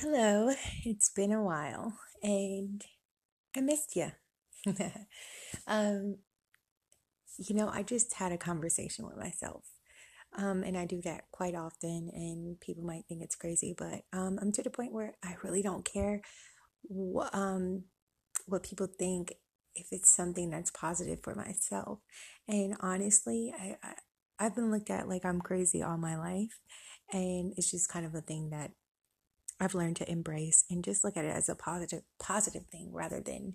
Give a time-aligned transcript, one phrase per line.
[0.00, 0.52] Hello,
[0.84, 2.84] it's been a while and
[3.56, 4.12] I missed you.
[5.66, 6.18] um,
[7.38, 9.64] you know, I just had a conversation with myself.
[10.36, 14.38] Um, and I do that quite often, and people might think it's crazy, but um,
[14.42, 16.20] I'm to the point where I really don't care
[16.82, 17.84] what, um,
[18.44, 19.32] what people think
[19.74, 22.00] if it's something that's positive for myself.
[22.46, 23.94] And honestly, I, I
[24.38, 26.60] I've been looked at like I'm crazy all my life,
[27.14, 28.72] and it's just kind of a thing that
[29.58, 33.20] I've learned to embrace and just look at it as a positive positive thing rather
[33.20, 33.54] than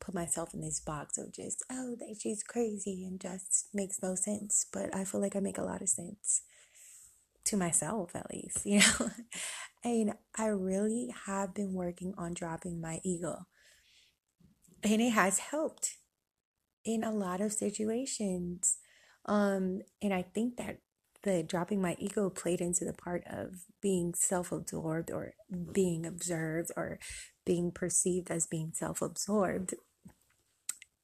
[0.00, 4.66] put myself in this box of just oh she's crazy and just makes no sense.
[4.72, 6.42] But I feel like I make a lot of sense
[7.44, 9.10] to myself at least, you know.
[9.84, 13.46] and I really have been working on dropping my ego.
[14.82, 15.96] And it has helped
[16.84, 18.78] in a lot of situations.
[19.26, 20.78] Um, and I think that
[21.22, 25.34] the dropping my ego played into the part of being self-absorbed or
[25.72, 26.98] being observed or
[27.44, 29.74] being perceived as being self-absorbed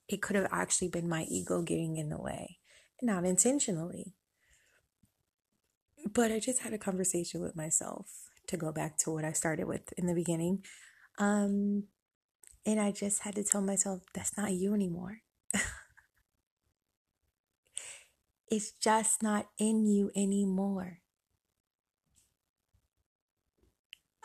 [0.09, 2.59] it could have actually been my ego getting in the way.
[3.03, 4.15] Not intentionally.
[6.13, 8.07] But i just had a conversation with myself
[8.47, 10.65] to go back to what i started with in the beginning.
[11.19, 11.85] Um
[12.65, 15.21] and i just had to tell myself that's not you anymore
[18.51, 21.01] It's just not in you anymore.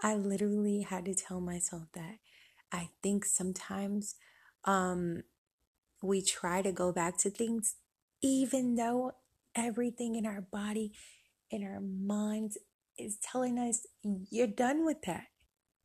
[0.02, 2.17] I literally had to tell myself that.
[2.71, 4.15] I think sometimes
[4.65, 5.23] um,
[6.02, 7.75] we try to go back to things,
[8.21, 9.13] even though
[9.55, 10.93] everything in our body,
[11.49, 12.58] in our minds,
[12.97, 13.85] is telling us
[14.30, 15.27] you're done with that.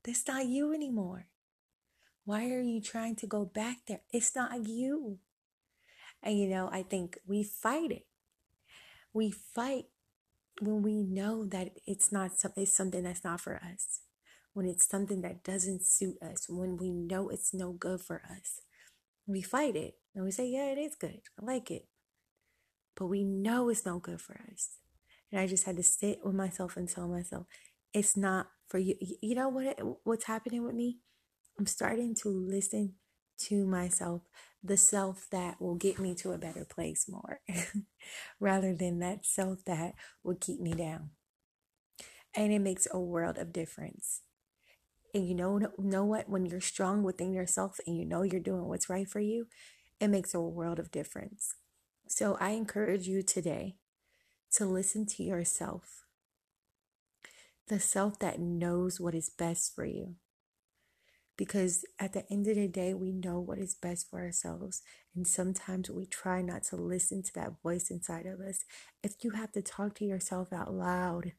[0.05, 1.27] That's not you anymore.
[2.25, 4.01] Why are you trying to go back there?
[4.13, 5.19] It's not you.
[6.23, 8.07] And you know, I think we fight it.
[9.19, 9.87] We fight
[10.61, 14.03] when we know that it's not it's something that's not for us.
[14.53, 18.61] When it's something that doesn't suit us, when we know it's no good for us.
[19.27, 21.23] We fight it and we say, Yeah, it is good.
[21.37, 21.89] I like it.
[22.95, 24.77] But we know it's no good for us.
[25.33, 27.47] And I just had to sit with myself and tell myself,
[27.93, 28.95] it's not for you.
[29.21, 30.99] You know what what's happening with me?
[31.59, 32.95] I'm starting to listen
[33.39, 34.23] to myself
[34.63, 37.41] the self that will get me to a better place more
[38.41, 39.95] rather than that self that
[40.25, 41.11] will keep me down.
[42.35, 44.23] And it makes a world of difference.
[45.15, 46.29] And you know, know what?
[46.29, 49.47] When you're strong within yourself and you know you're doing what's right for you,
[50.01, 51.55] it makes a world of difference.
[52.09, 53.77] So I encourage you today
[54.53, 56.05] to listen to yourself,
[57.69, 60.17] the self that knows what is best for you
[61.39, 64.83] because at the end of the day, we know what is best for ourselves.
[65.15, 68.65] And sometimes we try not to listen to that voice inside of us.
[69.05, 71.33] If you have to talk to yourself out loud,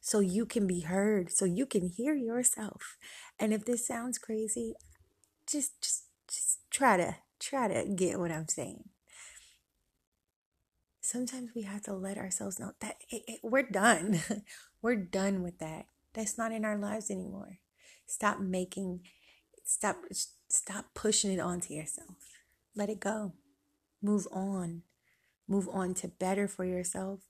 [0.00, 2.96] so you can be heard, so you can hear yourself.
[3.38, 4.74] And if this sounds crazy,
[5.46, 8.84] just just just try to try to get what I'm saying.
[11.02, 14.20] Sometimes we have to let ourselves know that it, it, we're done.
[14.82, 15.86] we're done with that.
[16.14, 17.58] That's not in our lives anymore.
[18.10, 19.00] Stop making,
[19.64, 19.96] stop,
[20.48, 22.16] stop pushing it onto yourself.
[22.74, 23.34] Let it go.
[24.02, 24.82] Move on.
[25.46, 27.20] Move on to better for yourself.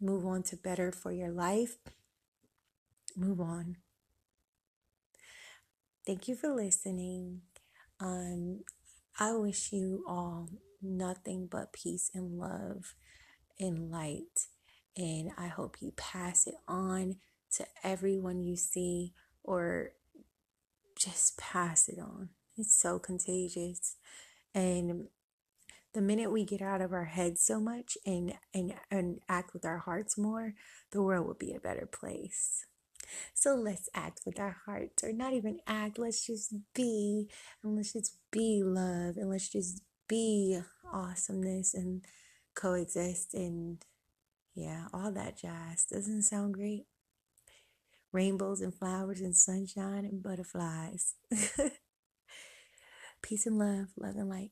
[0.00, 1.76] Move on to better for your life.
[3.16, 3.76] Move on.
[6.04, 7.42] Thank you for listening.
[8.00, 8.64] Um,
[9.18, 10.48] I wish you all
[10.82, 12.96] nothing but peace and love
[13.60, 14.48] and light.
[14.96, 17.16] And I hope you pass it on
[17.52, 19.12] to everyone you see
[19.44, 19.92] or
[20.96, 22.30] just pass it on.
[22.56, 23.96] It's so contagious.
[24.54, 25.08] And
[25.92, 29.64] the minute we get out of our heads so much and and and act with
[29.64, 30.54] our hearts more,
[30.90, 32.66] the world will be a better place.
[33.32, 37.28] So let's act with our hearts, or not even act, let's just be,
[37.62, 40.58] and let's just be love, and let's just be
[40.92, 42.04] awesomeness and
[42.54, 43.84] coexist and
[44.54, 45.84] yeah, all that jazz.
[45.84, 46.86] Doesn't sound great?
[48.14, 51.16] Rainbows and flowers and sunshine and butterflies.
[53.22, 54.50] Peace and love, love and light.